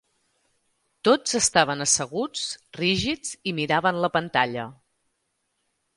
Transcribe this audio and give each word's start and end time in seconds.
Tots 1.07 1.35
estaven 1.39 1.85
asseguts, 1.85 2.47
rígids, 2.79 3.35
i 3.53 3.57
miraven 3.61 4.01
la 4.07 4.11
pantalla. 4.19 4.65